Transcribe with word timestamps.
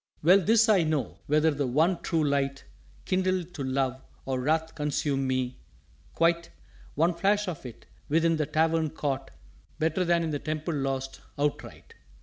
"_Well, 0.23 0.43
this 0.43 0.67
I 0.67 0.81
know; 0.81 1.19
whether 1.27 1.51
the 1.51 1.67
one 1.67 2.01
True 2.01 2.23
Light 2.27 2.65
Kindle 3.05 3.43
to 3.43 3.63
Love, 3.63 4.01
or 4.25 4.39
Wrath 4.41 4.73
consume 4.73 5.27
me, 5.27 5.59
quite, 6.15 6.49
One 6.95 7.13
flash 7.13 7.47
of 7.47 7.67
it 7.67 7.85
within 8.09 8.37
the 8.37 8.47
Tavern 8.47 8.89
caught 8.89 9.29
Better 9.77 10.03
than 10.03 10.23
in 10.23 10.31
the 10.31 10.39
Temple 10.39 10.73
lost 10.73 11.21
outright. 11.37 11.93